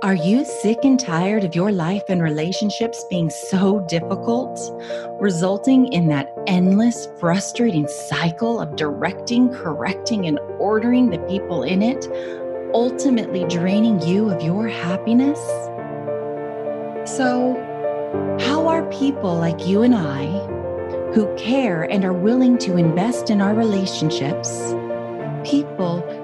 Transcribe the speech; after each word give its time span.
Are 0.00 0.14
you 0.14 0.44
sick 0.44 0.84
and 0.84 0.98
tired 0.98 1.42
of 1.42 1.56
your 1.56 1.72
life 1.72 2.04
and 2.08 2.22
relationships 2.22 3.04
being 3.10 3.28
so 3.30 3.80
difficult, 3.88 4.60
resulting 5.20 5.92
in 5.92 6.06
that 6.06 6.32
endless, 6.46 7.08
frustrating 7.18 7.88
cycle 7.88 8.60
of 8.60 8.76
directing, 8.76 9.52
correcting, 9.52 10.26
and 10.26 10.38
ordering 10.60 11.10
the 11.10 11.18
people 11.20 11.64
in 11.64 11.82
it, 11.82 12.06
ultimately 12.72 13.44
draining 13.48 14.00
you 14.02 14.30
of 14.30 14.40
your 14.40 14.68
happiness? 14.68 15.40
So, 17.10 17.56
how 18.38 18.68
are 18.68 18.88
people 18.92 19.34
like 19.34 19.66
you 19.66 19.82
and 19.82 19.96
I, 19.96 20.26
who 21.12 21.34
care 21.36 21.82
and 21.82 22.04
are 22.04 22.12
willing 22.12 22.56
to 22.58 22.76
invest 22.76 23.30
in 23.30 23.40
our 23.40 23.54
relationships, 23.54 24.72
people 25.42 26.04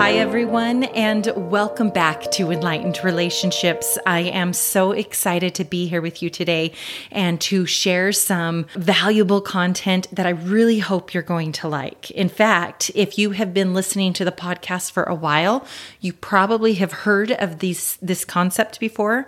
Hi, 0.00 0.12
everyone, 0.12 0.84
and 0.84 1.30
welcome 1.36 1.90
back 1.90 2.30
to 2.30 2.50
Enlightened 2.50 3.04
Relationships. 3.04 3.98
I 4.06 4.20
am 4.20 4.54
so 4.54 4.92
excited 4.92 5.54
to 5.56 5.64
be 5.64 5.88
here 5.88 6.00
with 6.00 6.22
you 6.22 6.30
today 6.30 6.72
and 7.12 7.38
to 7.42 7.66
share 7.66 8.10
some 8.10 8.64
valuable 8.76 9.42
content 9.42 10.06
that 10.10 10.24
I 10.24 10.30
really 10.30 10.78
hope 10.78 11.12
you're 11.12 11.22
going 11.22 11.52
to 11.52 11.68
like. 11.68 12.10
In 12.12 12.30
fact, 12.30 12.90
if 12.94 13.18
you 13.18 13.32
have 13.32 13.52
been 13.52 13.74
listening 13.74 14.14
to 14.14 14.24
the 14.24 14.32
podcast 14.32 14.90
for 14.90 15.02
a 15.02 15.14
while, 15.14 15.66
you 16.00 16.14
probably 16.14 16.72
have 16.74 16.92
heard 16.92 17.32
of 17.32 17.58
these, 17.58 17.98
this 18.00 18.24
concept 18.24 18.80
before. 18.80 19.26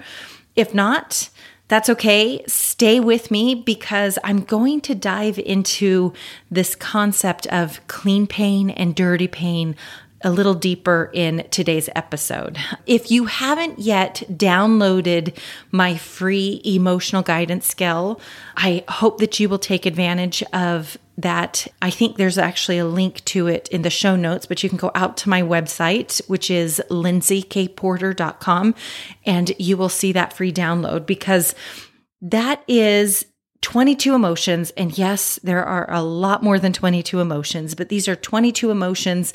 If 0.56 0.74
not, 0.74 1.28
that's 1.68 1.90
okay. 1.90 2.44
Stay 2.46 2.98
with 2.98 3.30
me 3.30 3.54
because 3.54 4.18
I'm 4.24 4.40
going 4.40 4.80
to 4.82 4.94
dive 4.94 5.38
into 5.38 6.14
this 6.50 6.74
concept 6.74 7.46
of 7.48 7.86
clean 7.88 8.26
pain 8.26 8.70
and 8.70 8.94
dirty 8.94 9.28
pain 9.28 9.76
a 10.24 10.30
little 10.30 10.54
deeper 10.54 11.10
in 11.12 11.46
today's 11.50 11.88
episode. 11.94 12.58
If 12.86 13.10
you 13.10 13.26
haven't 13.26 13.78
yet 13.78 14.22
downloaded 14.30 15.36
my 15.70 15.96
free 15.96 16.60
emotional 16.64 17.22
guidance 17.22 17.66
scale, 17.66 18.20
I 18.56 18.84
hope 18.88 19.18
that 19.18 19.40
you 19.40 19.48
will 19.48 19.58
take 19.58 19.86
advantage 19.86 20.42
of 20.52 20.98
that. 21.18 21.66
I 21.80 21.90
think 21.90 22.16
there's 22.16 22.38
actually 22.38 22.78
a 22.78 22.84
link 22.84 23.24
to 23.26 23.46
it 23.46 23.68
in 23.68 23.82
the 23.82 23.90
show 23.90 24.16
notes, 24.16 24.46
but 24.46 24.62
you 24.62 24.68
can 24.68 24.78
go 24.78 24.90
out 24.94 25.16
to 25.18 25.28
my 25.28 25.42
website, 25.42 26.20
which 26.28 26.50
is 26.50 26.82
lindsaykporter.com, 26.90 28.74
and 29.26 29.52
you 29.58 29.76
will 29.76 29.88
see 29.88 30.12
that 30.12 30.32
free 30.32 30.52
download 30.52 31.06
because 31.06 31.54
that 32.20 32.62
is 32.68 33.26
22 33.62 34.14
emotions. 34.14 34.70
And 34.76 34.96
yes, 34.98 35.38
there 35.42 35.64
are 35.64 35.90
a 35.90 36.02
lot 36.02 36.42
more 36.42 36.58
than 36.58 36.72
22 36.72 37.20
emotions, 37.20 37.74
but 37.74 37.88
these 37.88 38.08
are 38.08 38.16
22 38.16 38.70
emotions 38.70 39.32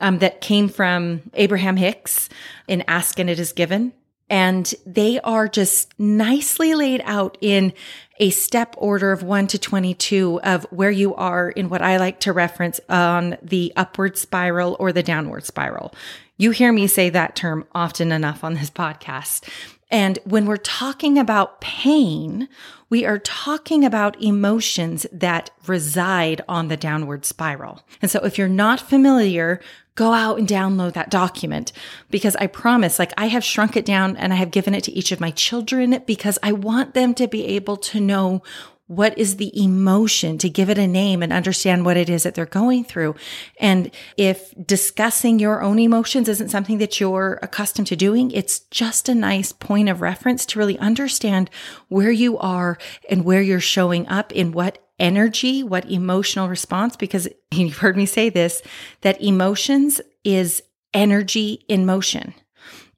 um, 0.00 0.18
that 0.18 0.40
came 0.40 0.68
from 0.68 1.22
Abraham 1.34 1.76
Hicks 1.76 2.28
in 2.68 2.84
Ask 2.88 3.18
and 3.18 3.30
It 3.30 3.38
Is 3.38 3.52
Given. 3.52 3.92
And 4.28 4.74
they 4.84 5.20
are 5.20 5.46
just 5.46 5.96
nicely 6.00 6.74
laid 6.74 7.00
out 7.04 7.38
in 7.40 7.72
a 8.18 8.30
step 8.30 8.74
order 8.78 9.12
of 9.12 9.22
1 9.22 9.46
to 9.48 9.58
22 9.58 10.40
of 10.42 10.64
where 10.70 10.90
you 10.90 11.14
are 11.14 11.50
in 11.50 11.68
what 11.68 11.82
I 11.82 11.98
like 11.98 12.20
to 12.20 12.32
reference 12.32 12.80
on 12.88 13.36
the 13.42 13.72
upward 13.76 14.16
spiral 14.16 14.76
or 14.80 14.92
the 14.92 15.02
downward 15.02 15.44
spiral. 15.44 15.94
You 16.38 16.50
hear 16.50 16.72
me 16.72 16.86
say 16.86 17.08
that 17.10 17.36
term 17.36 17.66
often 17.72 18.12
enough 18.12 18.42
on 18.42 18.54
this 18.54 18.70
podcast. 18.70 19.48
And 19.90 20.18
when 20.24 20.46
we're 20.46 20.56
talking 20.56 21.18
about 21.18 21.60
pain, 21.60 22.48
we 22.90 23.04
are 23.06 23.18
talking 23.18 23.84
about 23.84 24.20
emotions 24.20 25.06
that 25.12 25.50
reside 25.66 26.42
on 26.48 26.68
the 26.68 26.76
downward 26.76 27.24
spiral. 27.24 27.82
And 28.02 28.10
so 28.10 28.20
if 28.24 28.36
you're 28.36 28.48
not 28.48 28.80
familiar, 28.80 29.60
go 29.96 30.12
out 30.12 30.38
and 30.38 30.46
download 30.46 30.92
that 30.92 31.10
document 31.10 31.72
because 32.10 32.36
I 32.36 32.46
promise, 32.46 32.98
like 32.98 33.12
I 33.16 33.26
have 33.26 33.42
shrunk 33.42 33.76
it 33.76 33.84
down 33.84 34.16
and 34.16 34.32
I 34.32 34.36
have 34.36 34.52
given 34.52 34.74
it 34.74 34.84
to 34.84 34.92
each 34.92 35.10
of 35.10 35.20
my 35.20 35.32
children 35.32 36.02
because 36.06 36.38
I 36.42 36.52
want 36.52 36.94
them 36.94 37.14
to 37.14 37.26
be 37.26 37.44
able 37.46 37.76
to 37.78 37.98
know 37.98 38.42
what 38.86 39.18
is 39.18 39.36
the 39.36 39.52
emotion 39.60 40.38
to 40.38 40.48
give 40.48 40.70
it 40.70 40.78
a 40.78 40.86
name 40.86 41.22
and 41.22 41.32
understand 41.32 41.84
what 41.84 41.96
it 41.96 42.08
is 42.08 42.22
that 42.22 42.34
they're 42.34 42.46
going 42.46 42.84
through. 42.84 43.14
And 43.58 43.90
if 44.16 44.54
discussing 44.64 45.38
your 45.38 45.62
own 45.62 45.78
emotions 45.78 46.28
isn't 46.28 46.50
something 46.50 46.78
that 46.78 47.00
you're 47.00 47.38
accustomed 47.42 47.88
to 47.88 47.96
doing, 47.96 48.30
it's 48.30 48.60
just 48.70 49.08
a 49.08 49.14
nice 49.14 49.50
point 49.52 49.88
of 49.88 50.00
reference 50.00 50.46
to 50.46 50.58
really 50.58 50.78
understand 50.78 51.50
where 51.88 52.12
you 52.12 52.38
are 52.38 52.78
and 53.10 53.24
where 53.24 53.42
you're 53.42 53.60
showing 53.60 54.06
up 54.08 54.32
in 54.32 54.52
what 54.52 54.78
energy, 54.98 55.62
what 55.62 55.90
emotional 55.90 56.48
response, 56.48 56.96
because 56.96 57.28
you've 57.50 57.78
heard 57.78 57.96
me 57.96 58.06
say 58.06 58.28
this, 58.28 58.62
that 59.00 59.20
emotions 59.20 60.00
is 60.24 60.62
energy 60.94 61.64
in 61.68 61.84
motion. 61.86 62.34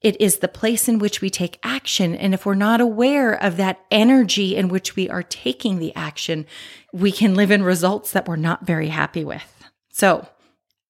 It 0.00 0.20
is 0.20 0.38
the 0.38 0.48
place 0.48 0.88
in 0.88 0.98
which 0.98 1.20
we 1.20 1.28
take 1.28 1.58
action. 1.62 2.14
And 2.14 2.32
if 2.32 2.46
we're 2.46 2.54
not 2.54 2.80
aware 2.80 3.32
of 3.32 3.56
that 3.56 3.80
energy 3.90 4.56
in 4.56 4.68
which 4.68 4.94
we 4.94 5.08
are 5.10 5.24
taking 5.24 5.78
the 5.78 5.94
action, 5.96 6.46
we 6.92 7.10
can 7.10 7.34
live 7.34 7.50
in 7.50 7.62
results 7.62 8.12
that 8.12 8.28
we're 8.28 8.36
not 8.36 8.64
very 8.64 8.88
happy 8.88 9.24
with. 9.24 9.64
So, 9.90 10.28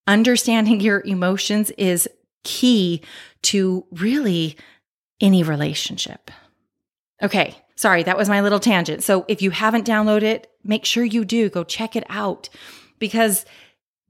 understanding 0.07 0.81
your 0.81 1.01
emotions 1.01 1.71
is 1.73 2.09
key 2.45 3.03
to 3.43 3.87
really 3.91 4.57
any 5.21 5.43
relationship. 5.43 6.31
Okay, 7.23 7.57
sorry, 7.77 8.03
that 8.03 8.19
was 8.19 8.29
my 8.29 8.43
little 8.43 8.61
tangent. 8.61 9.03
So, 9.03 9.25
if 9.27 9.41
you 9.41 9.51
haven't 9.51 9.87
downloaded 9.87 10.23
it, 10.23 10.51
make 10.63 10.85
sure 10.85 11.05
you 11.05 11.25
do 11.25 11.49
go 11.49 11.65
check 11.65 11.97
it 11.97 12.05
out 12.11 12.51
because 12.99 13.47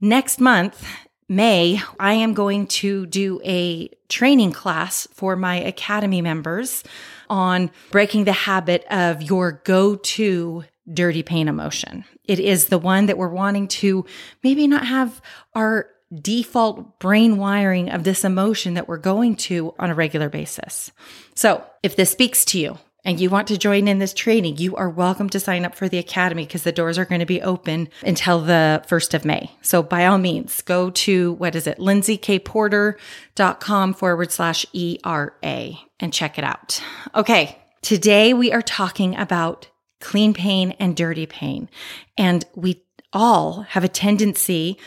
next 0.01 0.41
month 0.41 0.85
May, 1.31 1.79
I 1.99 2.13
am 2.13 2.33
going 2.33 2.65
to 2.67 3.05
do 3.05 3.39
a 3.45 3.89
training 4.09 4.51
class 4.51 5.07
for 5.13 5.35
my 5.35 5.57
academy 5.57 6.23
members 6.23 6.83
on 7.29 7.69
breaking 7.91 8.23
the 8.23 8.31
habit 8.31 8.83
of 8.89 9.21
your 9.21 9.61
go 9.63 9.95
to 9.95 10.63
dirty 10.91 11.21
pain 11.21 11.47
emotion. 11.47 12.03
It 12.25 12.39
is 12.39 12.65
the 12.65 12.79
one 12.79 13.05
that 13.05 13.17
we're 13.19 13.29
wanting 13.29 13.67
to 13.67 14.05
maybe 14.43 14.67
not 14.67 14.87
have 14.87 15.21
our 15.53 15.91
default 16.11 16.99
brain 16.99 17.37
wiring 17.37 17.91
of 17.91 18.03
this 18.03 18.25
emotion 18.25 18.73
that 18.73 18.87
we're 18.87 18.97
going 18.97 19.35
to 19.35 19.75
on 19.77 19.91
a 19.91 19.95
regular 19.95 20.29
basis. 20.29 20.91
So 21.35 21.63
if 21.83 21.95
this 21.95 22.09
speaks 22.09 22.43
to 22.45 22.59
you, 22.59 22.79
and 23.05 23.19
you 23.19 23.29
want 23.29 23.47
to 23.47 23.57
join 23.57 23.87
in 23.87 23.99
this 23.99 24.13
training, 24.13 24.57
you 24.57 24.75
are 24.75 24.89
welcome 24.89 25.29
to 25.29 25.39
sign 25.39 25.65
up 25.65 25.75
for 25.75 25.87
the 25.87 25.97
Academy 25.97 26.45
because 26.45 26.63
the 26.63 26.71
doors 26.71 26.97
are 26.97 27.05
going 27.05 27.19
to 27.19 27.25
be 27.25 27.41
open 27.41 27.89
until 28.03 28.41
the 28.41 28.83
1st 28.87 29.13
of 29.13 29.25
May. 29.25 29.51
So 29.61 29.81
by 29.81 30.05
all 30.05 30.17
means, 30.17 30.61
go 30.61 30.89
to, 30.89 31.33
what 31.33 31.55
is 31.55 31.67
it, 31.67 31.79
lindsaykporter.com 31.79 33.93
forward 33.93 34.31
slash 34.31 34.65
ERA 34.73 35.71
and 35.99 36.13
check 36.13 36.37
it 36.37 36.43
out. 36.43 36.81
Okay. 37.15 37.57
Today 37.81 38.33
we 38.33 38.51
are 38.51 38.61
talking 38.61 39.15
about 39.15 39.69
clean 40.01 40.33
pain 40.33 40.71
and 40.79 40.95
dirty 40.95 41.25
pain. 41.25 41.69
And 42.17 42.45
we 42.55 42.83
all 43.13 43.61
have 43.61 43.83
a 43.83 43.89
tendency 43.89 44.77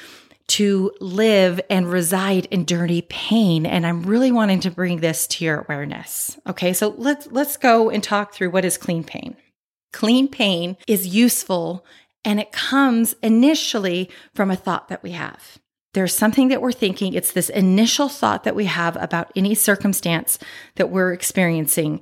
to 0.52 0.92
live 1.00 1.62
and 1.70 1.90
reside 1.90 2.44
in 2.46 2.66
dirty 2.66 3.00
pain. 3.02 3.64
And 3.64 3.86
i'm 3.86 4.02
really 4.02 4.30
wanting 4.30 4.60
to 4.60 4.70
bring 4.70 5.00
this 5.00 5.26
to 5.28 5.44
your 5.44 5.60
awareness. 5.60 6.38
Okay 6.46 6.74
so 6.74 6.94
let's 6.98 7.26
let's 7.30 7.56
go 7.56 7.88
and 7.88 8.02
talk 8.02 8.34
through 8.34 8.50
what 8.50 8.64
is 8.64 8.76
clean 8.76 9.02
pain. 9.02 9.34
Clean 9.94 10.28
pain 10.28 10.76
is 10.86 11.06
useful 11.06 11.86
and 12.24 12.38
it 12.38 12.53
comes 12.53 13.15
initially 13.22 14.10
from 14.34 14.50
a 14.50 14.56
thought 14.56 14.88
that 14.88 15.03
we 15.03 15.12
have. 15.12 15.59
There's 15.94 16.15
something 16.15 16.48
that 16.48 16.62
we're 16.62 16.72
thinking. 16.72 17.15
It's 17.15 17.32
this 17.32 17.48
initial 17.50 18.09
thought 18.10 18.44
that 18.44 18.54
we 18.54 18.66
have 18.66 18.97
about 18.97 19.32
any 19.34 19.54
circumstance 19.54 20.38
that 20.77 20.91
we're 20.91 21.15
experiencing 21.15 22.00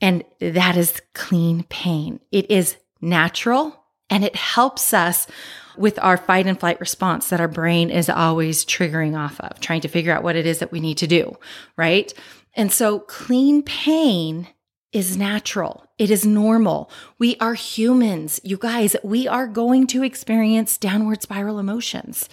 and 0.00 0.24
that 0.40 0.76
is 0.76 1.00
clean 1.14 1.62
pain. 1.68 2.18
It 2.32 2.50
is 2.50 2.76
natural 3.00 3.81
and 4.12 4.24
it 4.24 4.36
helps 4.36 4.92
us 4.92 5.26
with 5.74 5.98
our 6.02 6.18
fight 6.18 6.46
and 6.46 6.60
flight 6.60 6.78
response 6.80 7.30
that 7.30 7.40
our 7.40 7.48
brain 7.48 7.88
is 7.88 8.10
always 8.10 8.62
triggering 8.62 9.18
off 9.18 9.40
of, 9.40 9.58
trying 9.58 9.80
to 9.80 9.88
figure 9.88 10.12
out 10.12 10.22
what 10.22 10.36
it 10.36 10.44
is 10.44 10.58
that 10.58 10.70
we 10.70 10.80
need 10.80 10.98
to 10.98 11.06
do, 11.06 11.34
right? 11.78 12.12
And 12.54 12.70
so 12.70 12.98
clean 12.98 13.62
pain 13.62 14.48
is 14.92 15.16
natural. 15.16 15.86
It 15.98 16.10
is 16.10 16.26
normal. 16.26 16.90
We 17.18 17.36
are 17.40 17.54
humans. 17.54 18.40
You 18.44 18.58
guys, 18.58 18.94
we 19.02 19.26
are 19.26 19.46
going 19.46 19.86
to 19.88 20.02
experience 20.02 20.76
downward 20.76 21.22
spiral 21.22 21.58
emotions. 21.58 22.28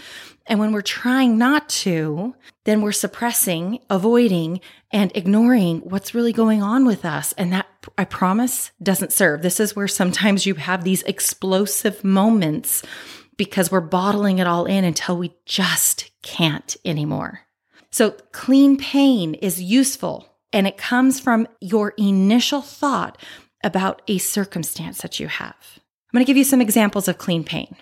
And 0.45 0.59
when 0.59 0.71
we're 0.71 0.81
trying 0.81 1.37
not 1.37 1.69
to, 1.69 2.35
then 2.65 2.81
we're 2.81 2.91
suppressing, 2.91 3.79
avoiding, 3.89 4.59
and 4.91 5.11
ignoring 5.15 5.79
what's 5.81 6.13
really 6.13 6.33
going 6.33 6.61
on 6.61 6.85
with 6.85 7.05
us. 7.05 7.33
And 7.33 7.53
that, 7.53 7.67
I 7.97 8.05
promise, 8.05 8.71
doesn't 8.81 9.13
serve. 9.13 9.41
This 9.41 9.59
is 9.59 9.75
where 9.75 9.87
sometimes 9.87 10.45
you 10.45 10.55
have 10.55 10.83
these 10.83 11.03
explosive 11.03 12.03
moments 12.03 12.83
because 13.37 13.71
we're 13.71 13.79
bottling 13.79 14.39
it 14.39 14.47
all 14.47 14.65
in 14.65 14.83
until 14.83 15.17
we 15.17 15.33
just 15.45 16.11
can't 16.23 16.75
anymore. 16.83 17.41
So, 17.91 18.11
clean 18.31 18.77
pain 18.77 19.33
is 19.35 19.61
useful 19.61 20.28
and 20.51 20.67
it 20.67 20.77
comes 20.77 21.19
from 21.19 21.47
your 21.59 21.93
initial 21.97 22.61
thought 22.61 23.17
about 23.63 24.01
a 24.07 24.17
circumstance 24.17 25.01
that 25.01 25.19
you 25.19 25.27
have. 25.27 25.55
I'm 25.75 26.17
going 26.17 26.25
to 26.25 26.27
give 26.27 26.37
you 26.37 26.43
some 26.43 26.61
examples 26.61 27.07
of 27.07 27.17
clean 27.17 27.43
pain. 27.43 27.75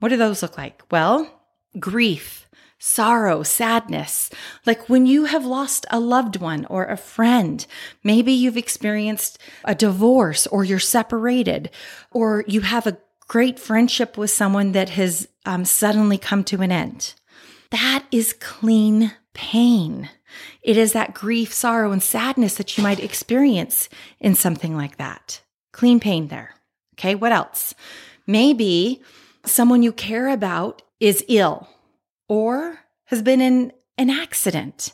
What 0.00 0.10
do 0.10 0.16
those 0.16 0.42
look 0.42 0.58
like? 0.58 0.82
Well, 0.90 1.40
grief, 1.78 2.48
sorrow, 2.78 3.42
sadness. 3.42 4.30
Like 4.66 4.88
when 4.88 5.06
you 5.06 5.26
have 5.26 5.44
lost 5.44 5.86
a 5.90 6.00
loved 6.00 6.36
one 6.36 6.64
or 6.66 6.86
a 6.86 6.96
friend, 6.96 7.64
maybe 8.02 8.32
you've 8.32 8.56
experienced 8.56 9.38
a 9.64 9.74
divorce 9.74 10.46
or 10.46 10.64
you're 10.64 10.78
separated 10.78 11.70
or 12.10 12.44
you 12.48 12.62
have 12.62 12.86
a 12.86 12.98
great 13.28 13.60
friendship 13.60 14.18
with 14.18 14.30
someone 14.30 14.72
that 14.72 14.90
has 14.90 15.28
um, 15.46 15.64
suddenly 15.64 16.18
come 16.18 16.42
to 16.44 16.62
an 16.62 16.72
end. 16.72 17.14
That 17.70 18.04
is 18.10 18.32
clean 18.32 19.12
pain. 19.34 20.10
It 20.62 20.76
is 20.76 20.92
that 20.92 21.14
grief, 21.14 21.52
sorrow, 21.52 21.92
and 21.92 22.02
sadness 22.02 22.54
that 22.54 22.76
you 22.76 22.82
might 22.82 23.00
experience 23.00 23.88
in 24.18 24.34
something 24.34 24.76
like 24.76 24.96
that. 24.98 25.40
Clean 25.72 26.00
pain 26.00 26.28
there. 26.28 26.54
Okay, 26.94 27.14
what 27.14 27.32
else? 27.32 27.74
Maybe 28.26 29.02
someone 29.44 29.82
you 29.82 29.92
care 29.92 30.28
about 30.28 30.82
is 30.98 31.24
ill 31.28 31.68
or 32.28 32.80
has 33.06 33.22
been 33.22 33.40
in 33.40 33.72
an 33.98 34.10
accident, 34.10 34.92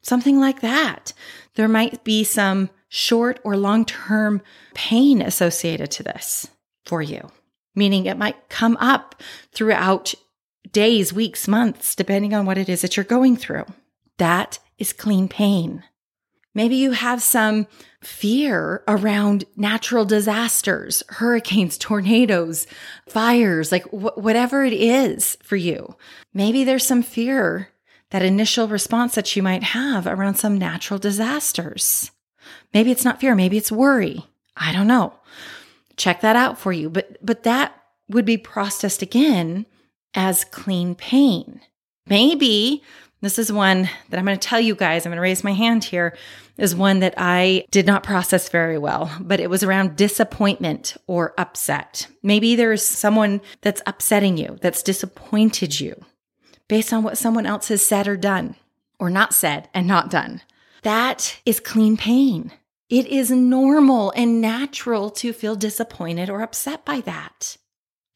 something 0.00 0.40
like 0.40 0.60
that. 0.60 1.12
There 1.54 1.68
might 1.68 2.04
be 2.04 2.24
some 2.24 2.70
short 2.88 3.40
or 3.44 3.56
long 3.56 3.84
term 3.84 4.42
pain 4.74 5.22
associated 5.22 5.90
to 5.92 6.02
this 6.02 6.48
for 6.84 7.02
you, 7.02 7.30
meaning 7.74 8.06
it 8.06 8.18
might 8.18 8.48
come 8.48 8.76
up 8.78 9.22
throughout 9.52 10.14
days, 10.70 11.12
weeks, 11.12 11.46
months, 11.46 11.94
depending 11.94 12.34
on 12.34 12.46
what 12.46 12.58
it 12.58 12.68
is 12.68 12.82
that 12.82 12.96
you're 12.96 13.04
going 13.04 13.36
through. 13.36 13.64
That 14.18 14.58
is 14.78 14.92
clean 14.92 15.28
pain. 15.28 15.84
Maybe 16.54 16.76
you 16.76 16.92
have 16.92 17.22
some 17.22 17.66
fear 18.02 18.82
around 18.86 19.44
natural 19.56 20.04
disasters, 20.04 21.02
hurricanes, 21.08 21.78
tornadoes, 21.78 22.66
fires, 23.08 23.72
like 23.72 23.84
wh- 23.84 24.18
whatever 24.18 24.64
it 24.64 24.74
is 24.74 25.36
for 25.42 25.56
you. 25.56 25.96
Maybe 26.34 26.64
there's 26.64 26.86
some 26.86 27.02
fear, 27.02 27.68
that 28.10 28.22
initial 28.22 28.68
response 28.68 29.14
that 29.14 29.34
you 29.34 29.42
might 29.42 29.62
have 29.62 30.06
around 30.06 30.34
some 30.34 30.58
natural 30.58 30.98
disasters. 30.98 32.10
Maybe 32.74 32.90
it's 32.90 33.04
not 33.04 33.20
fear, 33.20 33.34
maybe 33.34 33.56
it's 33.56 33.72
worry. 33.72 34.26
I 34.54 34.72
don't 34.72 34.86
know. 34.86 35.14
Check 35.96 36.20
that 36.20 36.36
out 36.36 36.58
for 36.58 36.72
you. 36.72 36.90
But 36.90 37.16
but 37.24 37.44
that 37.44 37.74
would 38.08 38.26
be 38.26 38.36
processed 38.36 39.00
again 39.00 39.64
as 40.14 40.44
clean 40.44 40.94
pain. 40.94 41.60
Maybe 42.06 42.82
this 43.22 43.38
is 43.38 43.50
one 43.50 43.88
that 44.10 44.18
I'm 44.18 44.26
going 44.26 44.38
to 44.38 44.48
tell 44.48 44.60
you 44.60 44.74
guys, 44.74 45.06
I'm 45.06 45.10
going 45.10 45.16
to 45.16 45.22
raise 45.22 45.42
my 45.42 45.54
hand 45.54 45.84
here, 45.84 46.16
is 46.58 46.74
one 46.74 47.00
that 47.00 47.14
I 47.16 47.64
did 47.70 47.86
not 47.86 48.02
process 48.02 48.48
very 48.50 48.76
well, 48.76 49.10
but 49.20 49.40
it 49.40 49.48
was 49.48 49.62
around 49.62 49.96
disappointment 49.96 50.96
or 51.06 51.32
upset. 51.38 52.08
Maybe 52.22 52.56
there's 52.56 52.84
someone 52.84 53.40
that's 53.62 53.80
upsetting 53.86 54.36
you, 54.36 54.58
that's 54.60 54.82
disappointed 54.82 55.80
you 55.80 56.04
based 56.68 56.92
on 56.92 57.02
what 57.02 57.18
someone 57.18 57.46
else 57.46 57.68
has 57.68 57.84
said 57.84 58.06
or 58.06 58.16
done, 58.16 58.56
or 58.98 59.08
not 59.08 59.32
said 59.34 59.68
and 59.72 59.86
not 59.86 60.10
done. 60.10 60.42
That 60.82 61.38
is 61.46 61.60
clean 61.60 61.96
pain. 61.96 62.52
It 62.88 63.06
is 63.06 63.30
normal 63.30 64.12
and 64.16 64.40
natural 64.40 65.10
to 65.10 65.32
feel 65.32 65.54
disappointed 65.54 66.28
or 66.28 66.42
upset 66.42 66.84
by 66.84 67.00
that. 67.02 67.56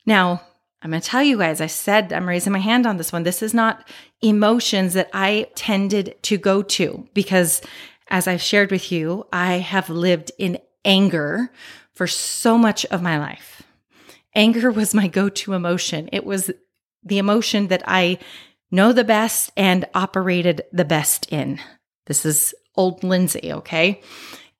Now, 0.05 0.43
I'm 0.87 0.93
going 0.93 1.03
to 1.03 1.09
tell 1.09 1.25
you 1.25 1.39
guys, 1.39 1.61
I 1.61 1.67
said 1.67 2.13
I'm 2.13 2.29
raising 2.29 2.53
my 2.53 2.61
hand 2.61 2.87
on 2.87 2.97
this 2.97 3.13
one. 3.13 3.25
This 3.25 3.43
is 3.43 3.53
not 3.53 3.89
emotions 4.23 4.95
that 4.95 5.11
I 5.13 5.49
tended 5.57 6.15
to 6.23 6.39
go 6.39 6.63
to 6.63 7.09
because, 7.13 7.61
as 8.07 8.29
I've 8.29 8.41
shared 8.41 8.71
with 8.71 8.93
you, 8.93 9.27
I 9.33 9.55
have 9.55 9.91
lived 9.91 10.31
in 10.39 10.61
anger 10.85 11.51
for 11.93 12.07
so 12.07 12.57
much 12.57 12.87
of 12.87 13.03
my 13.03 13.19
life. 13.19 13.65
Anger 14.33 14.71
was 14.71 14.95
my 14.95 15.09
go 15.09 15.29
to 15.29 15.55
emotion. 15.55 16.09
It 16.13 16.25
was 16.25 16.53
the 17.03 17.19
emotion 17.19 17.67
that 17.67 17.83
I 17.85 18.21
know 18.71 18.93
the 18.93 19.03
best 19.03 19.51
and 19.57 19.87
operated 19.93 20.63
the 20.73 20.85
best 20.85 21.27
in. 21.33 21.59
This 22.07 22.25
is 22.25 22.55
old 22.77 23.03
Lindsay, 23.03 23.53
okay? 23.53 24.03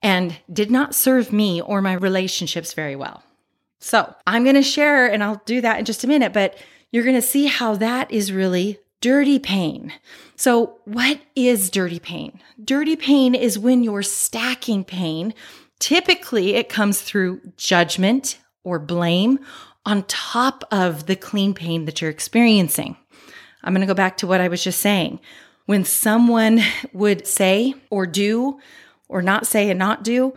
And 0.03 0.37
did 0.53 0.73
not 0.73 0.93
serve 0.93 1.33
me 1.33 1.61
or 1.61 1.81
my 1.81 1.93
relationships 1.93 2.73
very 2.73 2.97
well. 2.97 3.23
So 3.79 4.15
I'm 4.27 4.45
going 4.45 4.57
to 4.57 4.63
share, 4.63 5.07
and 5.07 5.23
I'll 5.23 5.43
do 5.45 5.61
that 5.61 5.79
in 5.79 5.85
just 5.85 6.05
a 6.05 6.09
minute, 6.09 6.33
but 6.33 6.59
you're 6.91 7.05
going 7.05 7.17
to 7.17 7.23
see 7.23 7.47
how 7.47 7.75
that 7.77 8.11
is 8.11 8.33
really 8.33 8.79
dirty 9.01 9.39
pain. 9.39 9.93
So, 10.37 10.79
what 10.85 11.21
is 11.35 11.71
dirty 11.71 11.99
pain? 11.99 12.41
Dirty 12.63 12.97
pain 12.97 13.35
is 13.35 13.59
when 13.59 13.83
you're 13.83 14.03
stacking 14.03 14.85
pain. 14.85 15.35
Typically, 15.79 16.55
it 16.55 16.69
comes 16.69 17.03
through 17.03 17.41
judgment 17.57 18.39
or 18.65 18.79
blame 18.79 19.39
on 19.85 20.03
top 20.05 20.65
of 20.73 21.07
the 21.07 21.17
clean 21.17 21.55
pain 21.55 21.85
that 21.85 22.01
you're 22.01 22.11
experiencing. 22.11 22.97
I'm 23.63 23.73
going 23.73 23.81
to 23.83 23.87
go 23.87 23.95
back 23.95 24.17
to 24.19 24.27
what 24.27 24.41
I 24.41 24.49
was 24.49 24.65
just 24.65 24.81
saying. 24.81 25.21
When 25.67 25.85
someone 25.85 26.61
would 26.93 27.27
say 27.27 27.75
or 27.91 28.07
do 28.07 28.59
or 29.09 29.23
not 29.23 29.47
say 29.47 29.71
and 29.71 29.79
not 29.79 30.03
do, 30.03 30.35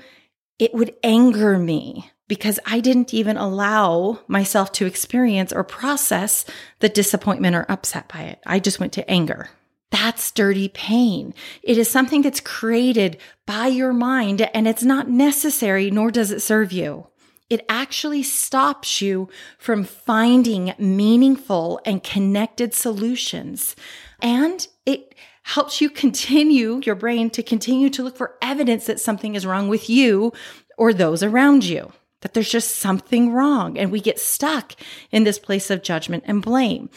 it 0.58 0.74
would 0.74 0.96
anger 1.04 1.58
me 1.58 2.12
because 2.30 2.60
I 2.66 2.80
didn't 2.80 3.14
even 3.14 3.36
allow 3.36 4.20
myself 4.28 4.72
to 4.74 4.86
experience 4.86 5.52
or 5.52 5.66
process 5.66 6.46
the 6.80 6.88
disappointment 6.88 7.56
or 7.56 7.66
upset 7.68 8.08
by 8.08 8.22
it. 8.22 8.40
I 8.46 8.60
just 8.60 8.80
went 8.80 8.94
to 8.94 9.10
anger. 9.12 9.50
That's 9.90 10.32
dirty 10.32 10.70
pain. 10.70 11.34
It 11.64 11.80
is 11.80 11.90
something 11.90 12.22
that's 12.22 12.40
created 12.40 13.18
by 13.48 13.68
your 13.68 13.92
mind 13.92 14.42
and 14.54 14.68
it's 14.68 14.84
not 14.84 15.10
necessary, 15.10 15.90
nor 15.90 16.12
does 16.12 16.32
it 16.32 16.42
serve 16.42 16.72
you. 16.72 17.08
It 17.50 17.66
actually 17.68 18.22
stops 18.22 19.02
you 19.02 19.28
from 19.58 19.84
finding 19.84 20.76
meaningful 20.78 21.82
and 21.84 22.04
connected 22.04 22.76
solutions. 22.76 23.76
And 24.22 24.68
it 24.86 25.16
helps 25.42 25.82
you 25.82 25.90
continue 25.90 26.80
your 26.86 26.94
brain 26.94 27.32
to 27.32 27.42
continue 27.42 27.90
to 27.90 28.04
look 28.04 28.16
for 28.16 28.36
evidence 28.40 28.86
that 28.86 29.00
something 29.00 29.34
is 29.34 29.48
wrong 29.48 29.68
with 29.68 29.90
you 29.90 30.32
or 30.78 30.94
those 30.94 31.24
around 31.24 31.66
you 31.66 31.92
that 32.22 32.34
there's 32.34 32.52
just 32.52 32.76
something 32.76 33.32
wrong 33.32 33.78
and 33.78 33.92
we 33.92 34.02
get 34.02 34.20
stuck 34.20 34.74
in 35.12 35.24
this 35.24 35.40
place 35.40 35.70
of 35.70 35.84
judgment 35.84 36.24
and 36.28 36.42
blame. 36.42 36.90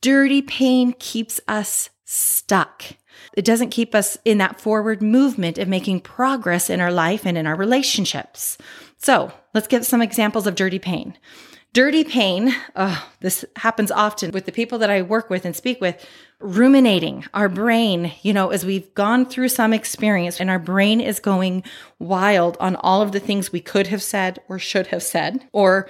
Dirty 0.00 0.42
pain 0.42 0.94
keeps 0.98 1.40
us 1.48 1.90
stuck. 2.04 2.84
It 3.34 3.44
doesn't 3.44 3.70
keep 3.70 3.94
us 3.94 4.18
in 4.24 4.38
that 4.38 4.60
forward 4.60 5.02
movement 5.02 5.58
of 5.58 5.68
making 5.68 6.00
progress 6.00 6.70
in 6.70 6.80
our 6.80 6.92
life 6.92 7.26
and 7.26 7.36
in 7.36 7.46
our 7.46 7.56
relationships. 7.56 8.58
So 8.98 9.32
let's 9.54 9.66
get 9.66 9.84
some 9.84 10.02
examples 10.02 10.46
of 10.46 10.54
dirty 10.54 10.78
pain. 10.78 11.16
Dirty 11.76 12.04
pain, 12.04 12.54
oh, 12.74 13.06
this 13.20 13.44
happens 13.56 13.90
often 13.90 14.30
with 14.30 14.46
the 14.46 14.50
people 14.50 14.78
that 14.78 14.88
I 14.88 15.02
work 15.02 15.28
with 15.28 15.44
and 15.44 15.54
speak 15.54 15.78
with, 15.78 16.02
ruminating 16.40 17.26
our 17.34 17.50
brain, 17.50 18.12
you 18.22 18.32
know, 18.32 18.48
as 18.48 18.64
we've 18.64 18.94
gone 18.94 19.26
through 19.26 19.50
some 19.50 19.74
experience 19.74 20.40
and 20.40 20.48
our 20.48 20.58
brain 20.58 21.02
is 21.02 21.20
going 21.20 21.62
wild 21.98 22.56
on 22.60 22.76
all 22.76 23.02
of 23.02 23.12
the 23.12 23.20
things 23.20 23.52
we 23.52 23.60
could 23.60 23.88
have 23.88 24.02
said 24.02 24.38
or 24.48 24.58
should 24.58 24.86
have 24.86 25.02
said, 25.02 25.46
or 25.52 25.86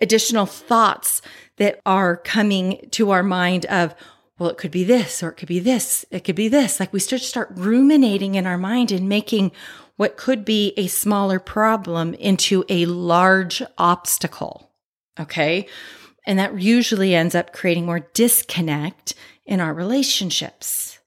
additional 0.00 0.44
thoughts 0.44 1.22
that 1.58 1.78
are 1.86 2.16
coming 2.16 2.88
to 2.90 3.12
our 3.12 3.22
mind 3.22 3.64
of, 3.66 3.94
well, 4.40 4.50
it 4.50 4.58
could 4.58 4.72
be 4.72 4.82
this, 4.82 5.22
or 5.22 5.28
it 5.28 5.36
could 5.36 5.46
be 5.46 5.60
this, 5.60 6.04
it 6.10 6.24
could 6.24 6.34
be 6.34 6.48
this. 6.48 6.80
Like 6.80 6.92
we 6.92 6.98
start 6.98 7.22
start 7.22 7.52
ruminating 7.54 8.34
in 8.34 8.44
our 8.44 8.58
mind 8.58 8.90
and 8.90 9.08
making 9.08 9.52
what 9.94 10.16
could 10.16 10.44
be 10.44 10.74
a 10.76 10.88
smaller 10.88 11.38
problem 11.38 12.14
into 12.14 12.64
a 12.68 12.86
large 12.86 13.62
obstacle. 13.78 14.67
Okay. 15.18 15.66
And 16.26 16.38
that 16.38 16.60
usually 16.60 17.14
ends 17.14 17.34
up 17.34 17.52
creating 17.52 17.86
more 17.86 18.00
disconnect 18.00 19.14
in 19.46 19.60
our 19.60 19.72
relationships. 19.72 20.98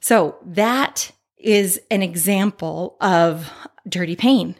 So 0.00 0.36
that 0.44 1.10
is 1.38 1.80
an 1.90 2.02
example 2.02 2.96
of 3.00 3.50
dirty 3.88 4.16
pain. 4.16 4.56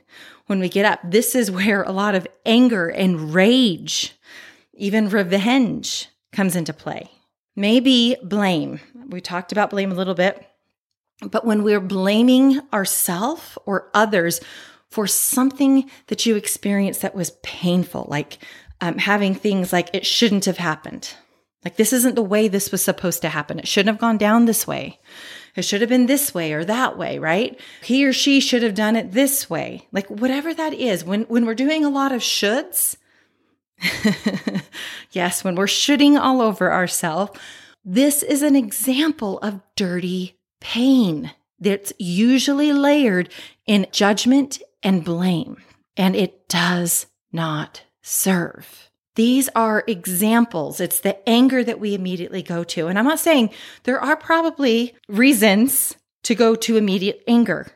When 0.47 0.61
we 0.61 0.69
get 0.69 0.87
up, 0.87 1.01
this 1.05 1.35
is 1.35 1.51
where 1.51 1.83
a 1.83 1.93
lot 1.93 2.15
of 2.15 2.27
anger 2.47 2.89
and 2.89 3.35
rage, 3.35 4.15
even 4.73 5.11
revenge 5.11 6.09
comes 6.33 6.57
into 6.57 6.73
play. 6.73 7.11
Maybe 7.55 8.17
blame. 8.23 8.81
We 9.09 9.21
talked 9.21 9.53
about 9.53 9.71
blame 9.71 9.93
a 9.93 9.97
little 9.97 10.15
bit. 10.15 10.47
But 11.21 11.45
when 11.45 11.65
we're 11.65 11.81
blaming 11.81 12.61
ourselves 12.73 13.59
or 13.67 13.91
others, 13.93 14.41
for 14.91 15.07
something 15.07 15.91
that 16.07 16.25
you 16.25 16.37
experienced 16.37 17.03
that 17.03 17.15
was 17.15 17.33
painful, 17.43 18.07
like 18.09 18.39
um, 18.81 18.99
having 18.99 19.35
things 19.35 19.73
like 19.73 19.91
it 19.93 20.07
shouldn't 20.07 20.45
have 20.45 20.59
happened. 20.59 21.15
Like, 21.65 21.77
this 21.77 21.93
isn't 21.93 22.15
the 22.15 22.23
way 22.23 22.47
this 22.47 22.71
was 22.71 22.83
supposed 22.83 23.23
to 23.23 23.29
happen. 23.29 23.59
It 23.59 23.67
shouldn't 23.67 23.93
have 23.95 24.01
gone 24.01 24.17
down 24.17 24.45
this 24.45 24.67
way. 24.67 25.01
It 25.57 25.63
should 25.63 25.81
have 25.81 25.91
been 25.91 26.07
this 26.07 26.33
way 26.33 26.53
or 26.53 26.65
that 26.65 26.97
way, 26.97 27.19
right? 27.19 27.59
He 27.83 28.07
or 28.07 28.13
she 28.13 28.39
should 28.39 28.63
have 28.63 28.75
done 28.75 28.95
it 28.95 29.11
this 29.11 29.51
way. 29.51 29.89
Like, 29.91 30.07
whatever 30.09 30.55
that 30.55 30.73
is, 30.73 31.05
when, 31.05 31.23
when 31.23 31.47
we're 31.47 31.55
doing 31.55 31.85
a 31.85 31.91
lot 31.91 32.13
of 32.13 32.21
shoulds, 32.21 32.97
yes, 35.11 35.43
when 35.43 35.57
we're 35.57 35.67
shoulding 35.67 36.17
all 36.17 36.41
over 36.41 36.73
ourselves, 36.73 37.33
this 37.85 38.23
is 38.23 38.43
an 38.43 38.55
example 38.55 39.39
of 39.41 39.61
dirty 39.75 40.39
pain 40.61 41.33
that's 41.59 41.93
usually 41.99 42.73
layered 42.73 43.33
in 43.67 43.87
judgment 43.91 44.61
and 44.83 45.05
blame, 45.05 45.57
and 45.97 46.15
it 46.15 46.49
does 46.49 47.07
not 47.33 47.83
serve. 48.09 48.91
These 49.17 49.49
are 49.55 49.85
examples. 49.87 50.81
It's 50.81 51.01
the 51.01 51.29
anger 51.29 51.65
that 51.65 51.81
we 51.81 51.95
immediately 51.95 52.43
go 52.43 52.65
to. 52.65 52.87
And 52.87 52.99
I'm 52.99 53.05
not 53.05 53.19
saying 53.19 53.51
there 53.83 54.01
are 54.01 54.17
probably 54.17 54.95
reasons 55.09 55.97
to 56.25 56.35
go 56.35 56.55
to 56.55 56.77
immediate 56.77 57.23
anger. 57.27 57.67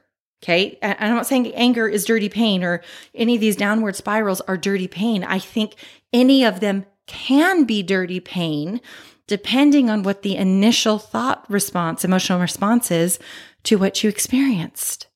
Okay. 0.43 0.79
And 0.81 0.97
I'm 0.99 1.15
not 1.17 1.27
saying 1.27 1.53
anger 1.55 1.89
is 1.89 2.05
dirty 2.05 2.29
pain 2.29 2.65
or 2.65 2.83
any 3.15 3.35
of 3.35 3.41
these 3.41 3.57
downward 3.57 3.97
spirals 3.97 4.41
are 4.43 4.57
dirty 4.57 4.89
pain. 4.89 5.25
I 5.25 5.39
think 5.39 5.75
any 6.13 6.45
of 6.45 6.61
them 6.61 6.87
can 7.07 7.65
be 7.65 7.83
dirty 7.83 8.21
pain 8.21 8.81
depending 9.27 9.89
on 9.89 10.03
what 10.03 10.23
the 10.23 10.37
initial 10.37 10.99
thought 10.99 11.45
response, 11.49 12.05
emotional 12.05 12.41
response 12.41 12.91
is 12.91 13.19
to 13.65 13.79
what 13.79 14.03
you 14.03 14.11
experienced. 14.11 15.07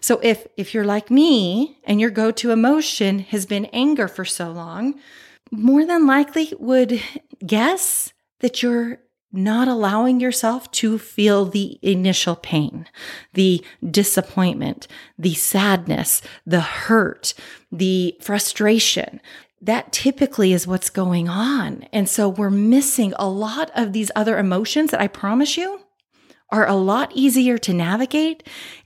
So 0.00 0.20
if 0.22 0.46
if 0.56 0.74
you're 0.74 0.84
like 0.84 1.10
me 1.10 1.78
and 1.84 2.00
your 2.00 2.10
go-to 2.10 2.50
emotion 2.50 3.20
has 3.20 3.46
been 3.46 3.66
anger 3.66 4.08
for 4.08 4.24
so 4.24 4.50
long, 4.50 5.00
more 5.50 5.84
than 5.84 6.06
likely 6.06 6.52
would 6.58 7.02
guess 7.44 8.12
that 8.40 8.62
you're 8.62 8.98
not 9.32 9.68
allowing 9.68 10.20
yourself 10.20 10.70
to 10.70 10.98
feel 10.98 11.44
the 11.44 11.78
initial 11.82 12.34
pain, 12.34 12.86
the 13.34 13.62
disappointment, 13.88 14.86
the 15.18 15.34
sadness, 15.34 16.22
the 16.46 16.60
hurt, 16.60 17.34
the 17.70 18.16
frustration. 18.20 19.20
That 19.60 19.92
typically 19.92 20.52
is 20.52 20.66
what's 20.66 20.88
going 20.88 21.28
on. 21.28 21.84
And 21.92 22.08
so 22.08 22.28
we're 22.28 22.48
missing 22.48 23.12
a 23.18 23.28
lot 23.28 23.70
of 23.74 23.92
these 23.92 24.10
other 24.14 24.38
emotions 24.38 24.92
that 24.92 25.00
I 25.00 25.08
promise 25.08 25.56
you 25.56 25.80
are 26.50 26.66
a 26.66 26.74
lot 26.74 27.12
easier 27.14 27.58
to 27.58 27.72
navigate 27.72 28.42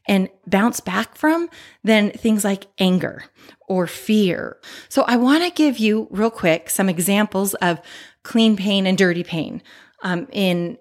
and 0.09 0.29
bounce 0.47 0.81
back 0.81 1.15
from 1.15 1.49
than 1.85 2.11
things 2.11 2.45
like 2.45 2.67
anger 2.79 3.25
or 3.69 3.87
fear. 3.87 4.59
So 4.89 5.03
I 5.03 5.17
want 5.17 5.45
to 5.45 5.51
give 5.51 5.79
you 5.79 6.09
real 6.11 6.31
quick 6.31 6.71
some 6.71 6.89
examples 6.89 7.55
of 7.55 7.81
clean 8.25 8.57
pain 8.57 8.87
and 8.87 8.99
dirty 8.99 9.23
pain 9.23 9.63
um, 10.03 10.27
in 10.33 10.79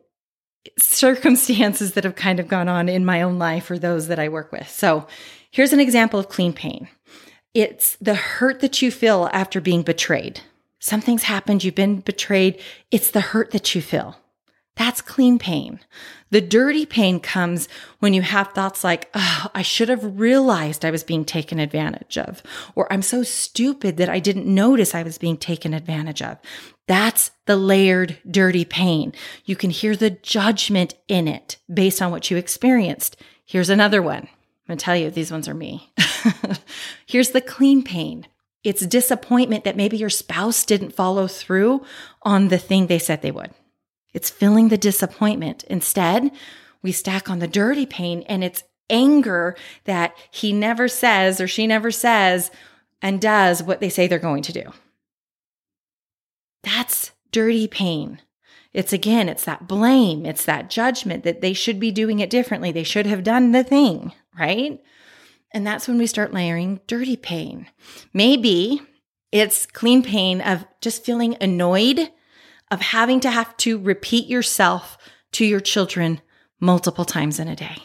circumstances 0.77 1.93
that 1.93 2.03
have 2.03 2.15
kind 2.15 2.39
of 2.39 2.47
gone 2.47 2.67
on 2.67 2.89
in 2.89 3.05
my 3.05 3.21
own 3.21 3.39
life 3.39 3.69
or 3.69 3.79
those 3.79 4.07
that 4.07 4.19
I 4.19 4.29
work 4.29 4.51
with. 4.51 4.69
So 4.69 5.07
here's 5.51 5.73
an 5.73 5.79
example 5.79 6.19
of 6.19 6.29
clean 6.29 6.53
pain. 6.53 6.87
It's 7.53 7.97
the 7.97 8.15
hurt 8.15 8.61
that 8.61 8.81
you 8.81 8.91
feel 8.91 9.29
after 9.33 9.59
being 9.59 9.83
betrayed. 9.83 10.41
Something's 10.79 11.23
happened, 11.23 11.63
you've 11.63 11.75
been 11.75 11.99
betrayed. 11.99 12.59
It's 12.89 13.11
the 13.11 13.21
hurt 13.21 13.51
that 13.51 13.75
you 13.75 13.81
feel. 13.81 14.17
That's 14.81 14.99
clean 14.99 15.37
pain. 15.37 15.79
The 16.31 16.41
dirty 16.41 16.87
pain 16.87 17.19
comes 17.19 17.69
when 17.99 18.15
you 18.15 18.23
have 18.23 18.47
thoughts 18.47 18.83
like, 18.83 19.11
oh, 19.13 19.45
I 19.53 19.61
should 19.61 19.89
have 19.89 20.19
realized 20.19 20.83
I 20.83 20.89
was 20.89 21.03
being 21.03 21.23
taken 21.23 21.59
advantage 21.59 22.17
of, 22.17 22.41
or 22.73 22.91
I'm 22.91 23.03
so 23.03 23.21
stupid 23.21 23.97
that 23.97 24.09
I 24.09 24.17
didn't 24.17 24.47
notice 24.47 24.95
I 24.95 25.03
was 25.03 25.19
being 25.19 25.37
taken 25.37 25.75
advantage 25.75 26.23
of. 26.23 26.39
That's 26.87 27.29
the 27.45 27.57
layered 27.57 28.17
dirty 28.27 28.65
pain. 28.65 29.13
You 29.45 29.55
can 29.55 29.69
hear 29.69 29.95
the 29.95 30.09
judgment 30.09 30.95
in 31.07 31.27
it 31.27 31.57
based 31.71 32.01
on 32.01 32.09
what 32.09 32.31
you 32.31 32.37
experienced. 32.37 33.17
Here's 33.45 33.69
another 33.69 34.01
one. 34.01 34.23
I'm 34.23 34.67
going 34.67 34.77
to 34.79 34.83
tell 34.83 34.95
you, 34.95 35.11
these 35.11 35.31
ones 35.31 35.47
are 35.47 35.53
me. 35.53 35.93
Here's 37.05 37.29
the 37.29 37.41
clean 37.41 37.83
pain. 37.83 38.25
It's 38.63 38.83
disappointment 38.83 39.63
that 39.63 39.77
maybe 39.77 39.97
your 39.97 40.09
spouse 40.09 40.65
didn't 40.65 40.95
follow 40.95 41.27
through 41.27 41.85
on 42.23 42.47
the 42.47 42.57
thing 42.57 42.87
they 42.87 42.97
said 42.97 43.21
they 43.21 43.29
would. 43.29 43.51
It's 44.13 44.29
feeling 44.29 44.69
the 44.69 44.77
disappointment. 44.77 45.63
Instead, 45.65 46.31
we 46.81 46.91
stack 46.91 47.29
on 47.29 47.39
the 47.39 47.47
dirty 47.47 47.85
pain 47.85 48.23
and 48.27 48.43
it's 48.43 48.63
anger 48.89 49.55
that 49.85 50.15
he 50.31 50.51
never 50.51 50.87
says 50.87 51.39
or 51.39 51.47
she 51.47 51.65
never 51.65 51.91
says 51.91 52.51
and 53.01 53.21
does 53.21 53.63
what 53.63 53.79
they 53.79 53.89
say 53.89 54.07
they're 54.07 54.19
going 54.19 54.43
to 54.43 54.53
do. 54.53 54.63
That's 56.63 57.11
dirty 57.31 57.67
pain. 57.67 58.19
It's 58.73 58.93
again, 58.93 59.27
it's 59.27 59.45
that 59.45 59.67
blame, 59.67 60.25
it's 60.25 60.45
that 60.45 60.69
judgment 60.69 61.23
that 61.23 61.41
they 61.41 61.53
should 61.53 61.79
be 61.79 61.91
doing 61.91 62.19
it 62.19 62.29
differently. 62.29 62.71
They 62.71 62.83
should 62.83 63.05
have 63.05 63.23
done 63.23 63.51
the 63.51 63.63
thing, 63.63 64.13
right? 64.37 64.79
And 65.51 65.67
that's 65.67 65.87
when 65.87 65.97
we 65.97 66.07
start 66.07 66.33
layering 66.33 66.79
dirty 66.87 67.17
pain. 67.17 67.67
Maybe 68.13 68.81
it's 69.31 69.65
clean 69.65 70.03
pain 70.03 70.39
of 70.39 70.65
just 70.79 71.03
feeling 71.03 71.35
annoyed 71.41 72.11
of 72.71 72.81
having 72.81 73.19
to 73.19 73.29
have 73.29 73.55
to 73.57 73.77
repeat 73.77 74.27
yourself 74.27 74.97
to 75.33 75.45
your 75.45 75.59
children 75.59 76.21
multiple 76.59 77.05
times 77.05 77.37
in 77.37 77.47
a 77.47 77.55
day. 77.55 77.75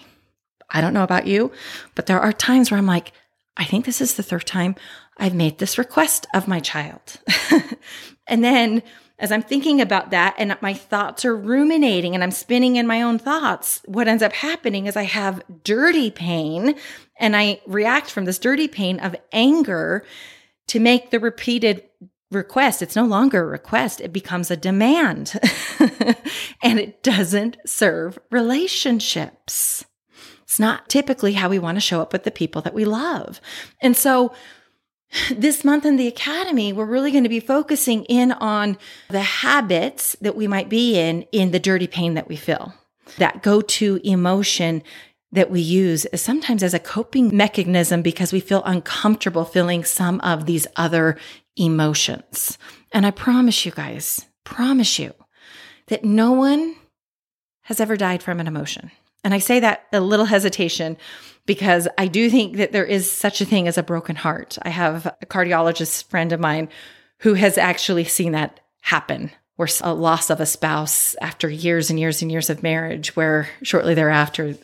I 0.70 0.80
don't 0.80 0.94
know 0.94 1.02
about 1.02 1.26
you, 1.26 1.52
but 1.94 2.06
there 2.06 2.20
are 2.20 2.32
times 2.32 2.70
where 2.70 2.78
I'm 2.78 2.86
like, 2.86 3.12
I 3.56 3.64
think 3.64 3.84
this 3.84 4.00
is 4.00 4.14
the 4.14 4.22
third 4.22 4.46
time 4.46 4.76
I've 5.16 5.34
made 5.34 5.58
this 5.58 5.78
request 5.78 6.26
of 6.34 6.48
my 6.48 6.60
child. 6.60 7.20
and 8.26 8.44
then 8.44 8.82
as 9.18 9.32
I'm 9.32 9.42
thinking 9.42 9.80
about 9.80 10.10
that 10.10 10.34
and 10.38 10.56
my 10.60 10.74
thoughts 10.74 11.24
are 11.24 11.34
ruminating 11.34 12.14
and 12.14 12.22
I'm 12.22 12.30
spinning 12.30 12.76
in 12.76 12.86
my 12.86 13.00
own 13.00 13.18
thoughts, 13.18 13.80
what 13.86 14.08
ends 14.08 14.22
up 14.22 14.34
happening 14.34 14.86
is 14.86 14.96
I 14.96 15.04
have 15.04 15.42
dirty 15.64 16.10
pain 16.10 16.74
and 17.18 17.34
I 17.34 17.60
react 17.66 18.10
from 18.10 18.26
this 18.26 18.38
dirty 18.38 18.68
pain 18.68 19.00
of 19.00 19.16
anger 19.32 20.04
to 20.68 20.80
make 20.80 21.10
the 21.10 21.20
repeated 21.20 21.84
request. 22.30 22.82
It's 22.82 22.96
no 22.96 23.04
longer 23.04 23.42
a 23.42 23.46
request, 23.46 24.00
it 24.00 24.12
becomes 24.12 24.50
a 24.50 24.56
demand. 24.56 25.38
and 26.62 26.78
it 26.78 27.02
doesn't 27.02 27.56
serve 27.66 28.18
relationships. 28.30 29.84
It's 30.42 30.60
not 30.60 30.88
typically 30.88 31.34
how 31.34 31.48
we 31.48 31.58
want 31.58 31.76
to 31.76 31.80
show 31.80 32.00
up 32.00 32.12
with 32.12 32.24
the 32.24 32.30
people 32.30 32.62
that 32.62 32.74
we 32.74 32.84
love. 32.84 33.40
And 33.80 33.96
so, 33.96 34.32
this 35.30 35.64
month 35.64 35.84
in 35.84 35.96
the 35.96 36.08
academy, 36.08 36.72
we're 36.72 36.84
really 36.84 37.10
going 37.10 37.24
to 37.24 37.28
be 37.28 37.40
focusing 37.40 38.04
in 38.04 38.32
on 38.32 38.78
the 39.10 39.20
habits 39.20 40.16
that 40.20 40.36
we 40.36 40.46
might 40.46 40.68
be 40.68 40.98
in 40.98 41.22
in 41.32 41.50
the 41.50 41.60
dirty 41.60 41.86
pain 41.86 42.14
that 42.14 42.28
we 42.28 42.36
feel. 42.36 42.74
That 43.18 43.42
go 43.42 43.60
to 43.60 44.00
emotion 44.02 44.82
that 45.32 45.50
we 45.50 45.60
use 45.60 46.06
sometimes 46.14 46.62
as 46.62 46.74
a 46.74 46.78
coping 46.78 47.36
mechanism 47.36 48.02
because 48.02 48.32
we 48.32 48.40
feel 48.40 48.62
uncomfortable 48.64 49.44
feeling 49.44 49.84
some 49.84 50.20
of 50.20 50.46
these 50.46 50.66
other 50.76 51.16
emotions. 51.56 52.58
And 52.92 53.06
I 53.06 53.10
promise 53.10 53.64
you 53.64 53.72
guys, 53.72 54.24
promise 54.44 54.98
you 54.98 55.14
that 55.88 56.04
no 56.04 56.32
one 56.32 56.76
has 57.62 57.80
ever 57.80 57.96
died 57.96 58.22
from 58.22 58.40
an 58.40 58.46
emotion. 58.46 58.90
And 59.24 59.34
I 59.34 59.38
say 59.38 59.60
that 59.60 59.86
a 59.92 60.00
little 60.00 60.26
hesitation 60.26 60.96
because 61.46 61.88
I 61.98 62.06
do 62.06 62.30
think 62.30 62.56
that 62.56 62.72
there 62.72 62.84
is 62.84 63.10
such 63.10 63.40
a 63.40 63.44
thing 63.44 63.66
as 63.68 63.78
a 63.78 63.82
broken 63.82 64.16
heart. 64.16 64.58
I 64.62 64.68
have 64.68 65.06
a 65.06 65.26
cardiologist 65.26 66.04
friend 66.04 66.32
of 66.32 66.40
mine 66.40 66.68
who 67.18 67.34
has 67.34 67.58
actually 67.58 68.04
seen 68.04 68.32
that 68.32 68.60
happen 68.82 69.30
where 69.56 69.68
a 69.80 69.94
loss 69.94 70.30
of 70.30 70.38
a 70.38 70.46
spouse 70.46 71.16
after 71.20 71.48
years 71.48 71.90
and 71.90 71.98
years 71.98 72.22
and 72.22 72.30
years 72.30 72.50
of 72.50 72.62
marriage, 72.62 73.16
where 73.16 73.48
shortly 73.62 73.94
thereafter 73.94 74.54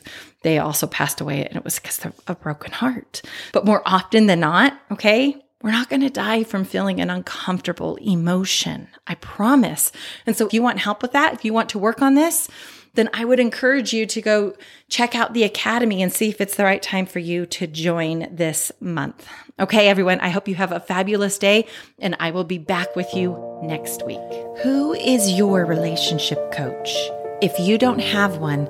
they 0.42 0.58
also 0.58 0.86
passed 0.86 1.20
away 1.20 1.44
and 1.46 1.56
it 1.56 1.64
was 1.64 1.78
because 1.78 2.04
of 2.04 2.20
a 2.26 2.34
broken 2.34 2.72
heart. 2.72 3.22
But 3.52 3.64
more 3.64 3.82
often 3.86 4.26
than 4.26 4.40
not, 4.40 4.78
okay, 4.90 5.42
we're 5.62 5.70
not 5.70 5.88
going 5.88 6.02
to 6.02 6.10
die 6.10 6.44
from 6.44 6.64
feeling 6.64 7.00
an 7.00 7.10
uncomfortable 7.10 7.96
emotion. 7.96 8.88
I 9.06 9.14
promise. 9.16 9.92
And 10.26 10.36
so 10.36 10.46
if 10.46 10.52
you 10.52 10.62
want 10.62 10.80
help 10.80 11.02
with 11.02 11.12
that, 11.12 11.32
if 11.32 11.44
you 11.44 11.52
want 11.52 11.70
to 11.70 11.78
work 11.78 12.02
on 12.02 12.14
this, 12.14 12.48
then 12.94 13.08
I 13.14 13.24
would 13.24 13.40
encourage 13.40 13.92
you 13.92 14.04
to 14.06 14.20
go 14.20 14.54
check 14.88 15.14
out 15.14 15.32
the 15.32 15.44
academy 15.44 16.02
and 16.02 16.12
see 16.12 16.28
if 16.28 16.40
it's 16.40 16.56
the 16.56 16.64
right 16.64 16.82
time 16.82 17.06
for 17.06 17.20
you 17.20 17.46
to 17.46 17.66
join 17.66 18.28
this 18.34 18.70
month. 18.80 19.26
Okay, 19.58 19.88
everyone, 19.88 20.20
I 20.20 20.28
hope 20.28 20.48
you 20.48 20.56
have 20.56 20.72
a 20.72 20.80
fabulous 20.80 21.38
day 21.38 21.66
and 21.98 22.16
I 22.20 22.32
will 22.32 22.44
be 22.44 22.58
back 22.58 22.94
with 22.94 23.14
you 23.14 23.60
next 23.62 24.04
week. 24.04 24.20
Who 24.62 24.92
is 24.92 25.32
your 25.32 25.64
relationship 25.64 26.52
coach? 26.52 26.94
If 27.40 27.58
you 27.58 27.78
don't 27.78 28.00
have 28.00 28.38
one, 28.38 28.68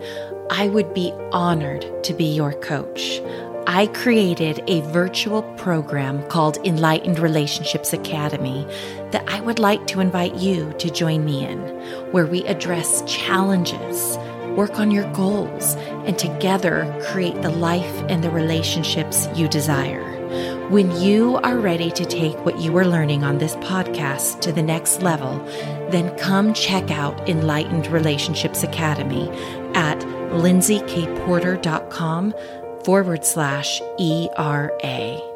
I 0.50 0.68
would 0.68 0.94
be 0.94 1.12
honored 1.32 2.04
to 2.04 2.14
be 2.14 2.24
your 2.24 2.52
coach. 2.52 3.20
I 3.66 3.88
created 3.88 4.62
a 4.66 4.80
virtual 4.92 5.42
program 5.56 6.26
called 6.28 6.56
Enlightened 6.66 7.18
Relationships 7.20 7.92
Academy 7.92 8.66
that 9.12 9.24
I 9.28 9.40
would 9.40 9.60
like 9.60 9.86
to 9.88 10.00
invite 10.00 10.34
you 10.34 10.72
to 10.78 10.90
join 10.90 11.24
me 11.24 11.46
in, 11.46 11.58
where 12.10 12.26
we 12.26 12.42
address 12.44 13.02
challenges, 13.06 14.18
work 14.56 14.80
on 14.80 14.90
your 14.90 15.10
goals, 15.12 15.76
and 16.06 16.18
together 16.18 16.92
create 17.10 17.40
the 17.42 17.50
life 17.50 18.02
and 18.08 18.24
the 18.24 18.30
relationships 18.30 19.28
you 19.34 19.48
desire. 19.48 20.10
When 20.68 20.90
you 21.00 21.36
are 21.36 21.58
ready 21.58 21.92
to 21.92 22.04
take 22.04 22.44
what 22.44 22.58
you 22.58 22.76
are 22.78 22.86
learning 22.86 23.22
on 23.22 23.38
this 23.38 23.54
podcast 23.56 24.40
to 24.40 24.50
the 24.50 24.62
next 24.62 25.02
level, 25.02 25.38
then 25.90 26.16
come 26.18 26.52
check 26.54 26.90
out 26.90 27.28
Enlightened 27.28 27.86
Relationships 27.88 28.62
Academy 28.62 29.28
at 29.74 30.00
lindsaykporter.com 30.32 32.34
forward 32.84 33.24
slash 33.24 33.80
ERA. 33.98 35.31